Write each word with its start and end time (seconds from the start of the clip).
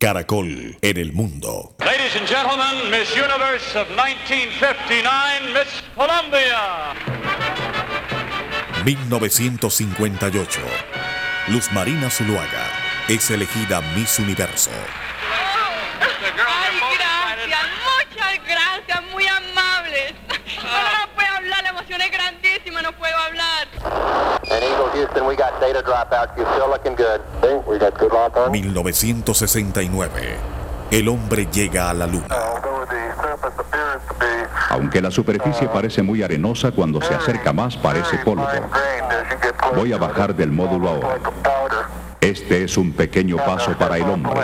Caracol 0.00 0.78
en 0.80 0.96
el 0.96 1.12
mundo. 1.12 1.74
Ladies 1.80 2.14
and 2.14 2.28
gentlemen, 2.28 2.88
Miss 2.88 3.10
Universe 3.16 3.76
of 3.76 3.88
1959, 3.90 5.52
Miss 5.52 5.82
Columbia. 5.96 6.94
1958. 8.84 10.60
Luz 11.48 11.72
Marina 11.72 12.08
Zuluaga 12.10 12.70
es 13.08 13.28
elegida 13.32 13.80
Miss 13.96 14.20
Universo. 14.20 14.70
1969. 28.50 30.36
El 30.90 31.08
hombre 31.08 31.46
llega 31.52 31.90
a 31.90 31.94
la 31.94 32.06
luna. 32.06 32.34
Aunque 34.70 35.00
la 35.00 35.10
superficie 35.10 35.68
parece 35.68 36.02
muy 36.02 36.22
arenosa, 36.22 36.72
cuando 36.72 37.00
se 37.02 37.14
acerca 37.14 37.52
más 37.52 37.76
parece 37.76 38.18
polvo. 38.18 38.46
Voy 39.74 39.92
a 39.92 39.98
bajar 39.98 40.34
del 40.34 40.50
módulo 40.50 40.88
ahora. 40.88 41.20
Este 42.20 42.64
es 42.64 42.76
un 42.76 42.92
pequeño 42.92 43.36
paso 43.36 43.72
para 43.78 43.96
el 43.96 44.04
hombre, 44.04 44.40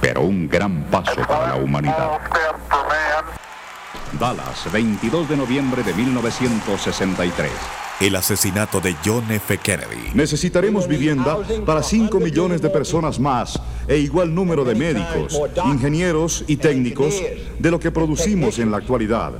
pero 0.00 0.22
un 0.22 0.48
gran 0.48 0.84
paso 0.84 1.20
para 1.26 1.48
la 1.48 1.56
humanidad. 1.56 1.96
Small 1.96 2.20
step 2.26 2.56
for 2.68 2.86
man. 2.86 4.36
Dallas, 4.36 4.72
22 4.72 5.28
de 5.28 5.36
noviembre 5.36 5.82
de 5.82 5.92
1963. 5.94 7.85
El 7.98 8.14
asesinato 8.14 8.78
de 8.78 8.94
John 9.02 9.24
F. 9.30 9.56
Kennedy. 9.56 10.10
Necesitaremos 10.12 10.86
vivienda 10.86 11.38
para 11.64 11.82
5 11.82 12.20
millones 12.20 12.60
de 12.60 12.68
personas 12.68 13.18
más 13.18 13.58
e 13.88 13.96
igual 13.96 14.34
número 14.34 14.64
de 14.64 14.74
médicos, 14.74 15.40
ingenieros 15.64 16.44
y 16.46 16.56
técnicos 16.56 17.14
de 17.58 17.70
lo 17.70 17.80
que 17.80 17.90
producimos 17.90 18.58
en 18.58 18.70
la 18.70 18.76
actualidad. 18.76 19.32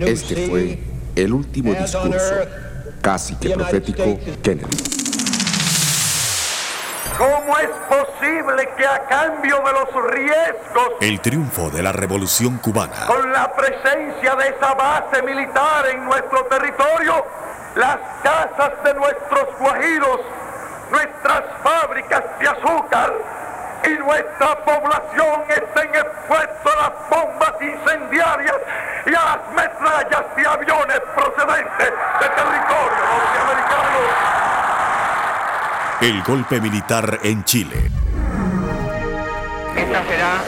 Este 0.00 0.48
fue 0.48 0.78
el 1.14 1.32
último 1.34 1.74
discurso, 1.74 2.34
casi 3.02 3.34
que 3.36 3.50
profético, 3.50 4.18
Kennedy. 4.42 4.76
¿Cómo 7.16 7.58
es 7.58 7.68
posible 7.88 8.68
que 8.76 8.86
a 8.86 9.00
cambio 9.06 9.56
de 9.64 9.72
los 9.72 10.10
riesgos, 10.12 10.88
El 11.00 11.20
triunfo 11.20 11.70
de 11.70 11.82
la 11.82 11.90
revolución 11.92 12.58
cubana. 12.58 13.06
con 13.06 13.32
la 13.32 13.52
presencia 13.54 14.36
de 14.36 14.48
esa 14.48 14.74
base 14.74 15.22
militar 15.22 15.86
en 15.88 16.04
nuestro 16.04 16.44
territorio, 16.44 17.24
las 17.74 17.98
casas 18.22 18.72
de 18.84 18.94
nuestros 18.94 19.48
guajiros, 19.58 20.20
nuestras 20.90 21.42
fábricas 21.62 22.22
de 22.38 22.48
azúcar 22.48 23.12
y 23.84 23.90
nuestra 23.98 24.56
población 24.64 25.42
estén 25.48 25.94
expuestos 25.94 26.72
a 26.72 26.82
las 26.82 26.92
bombas 27.10 27.54
incendiarias 27.60 28.56
y 29.06 29.14
a 29.14 29.24
las 29.24 29.38
metrallas 29.54 30.36
de 30.36 30.46
aviones 30.46 31.00
procedentes 31.14 31.92
de 32.20 32.28
territorio 32.28 33.02
norteamericano? 33.10 34.37
El 36.00 36.22
golpe 36.22 36.60
militar 36.60 37.18
en 37.24 37.42
Chile. 37.42 37.90
Esta 39.76 40.04
será 40.04 40.44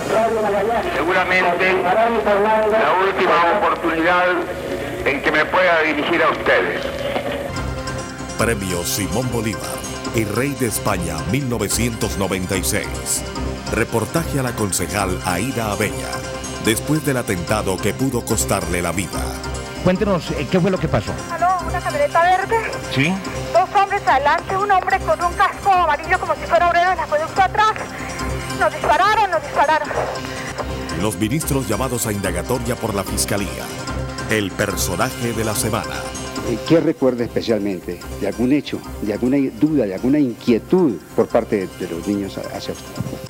seguramente 0.95 1.83
la 1.83 2.93
última 3.05 3.59
oportunidad 3.59 4.27
en 5.05 5.21
que 5.21 5.33
me 5.33 5.45
pueda 5.47 5.83
dirigir 5.83 6.23
a 6.23 6.31
ustedes. 6.31 6.87
Premio 8.39 8.85
Simón 8.85 9.29
Bolívar 9.33 9.61
y 10.15 10.23
Rey 10.23 10.51
de 10.51 10.69
España 10.69 11.17
1996. 11.33 13.25
Reportaje 13.73 14.39
a 14.39 14.45
la 14.45 14.53
concejal 14.53 15.21
Aida 15.25 15.73
Abella 15.73 16.13
después 16.65 17.05
del 17.05 17.17
atentado 17.17 17.77
que 17.77 17.93
pudo 17.93 18.25
costarle 18.25 18.83
la 18.83 18.93
vida. 18.93 19.21
Cuéntenos, 19.83 20.31
eh, 20.31 20.47
¿qué 20.49 20.61
fue 20.61 20.71
lo 20.71 20.79
que 20.79 20.87
pasó? 20.87 21.13
¿Aló? 21.33 21.59
¿Una 21.67 21.81
camioneta 21.81 22.23
verde? 22.23 22.57
¿Sí? 22.95 23.13
Dos 23.61 23.69
hombres 23.75 24.01
adelante, 24.07 24.57
un 24.57 24.71
hombre 24.71 24.99
con 25.01 25.23
un 25.23 25.35
casco 25.35 25.71
amarillo 25.71 26.19
como 26.19 26.35
si 26.35 26.41
fuera 26.47 26.71
obrero 26.71 26.89
del 26.89 27.01
acueducto 27.01 27.43
atrás. 27.43 27.75
Nos 28.59 28.73
dispararon, 28.73 29.31
nos 29.31 29.43
dispararon. 29.43 29.89
Los 31.03 31.19
ministros 31.19 31.69
llamados 31.69 32.07
a 32.07 32.13
indagatoria 32.13 32.75
por 32.75 32.95
la 32.95 33.05
fiscalía. 33.05 33.67
El 34.31 34.51
personaje 34.51 35.35
de 35.35 35.45
la 35.45 35.55
semana. 35.55 35.95
Eh, 36.49 36.59
¿Qué 36.67 36.81
recuerda 36.81 37.23
especialmente 37.23 38.01
de 38.19 38.29
algún 38.29 38.51
hecho, 38.53 38.81
de 39.03 39.13
alguna 39.13 39.37
duda, 39.61 39.85
de 39.85 39.95
alguna 39.95 40.19
inquietud 40.19 40.97
por 41.15 41.29
parte 41.29 41.67
de, 41.67 41.87
de 41.87 41.95
los 41.95 42.09
niños 42.09 42.39
hacia 42.39 42.73
usted? 42.73 43.30